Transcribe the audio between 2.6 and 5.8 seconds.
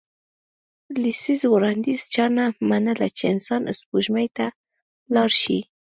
منله چې انسان سپوږمۍ ته لاړ شي